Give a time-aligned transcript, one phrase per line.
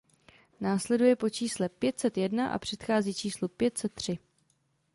[0.59, 4.17] Následuje po čísle pět set jedna a předchází číslu pět set tři.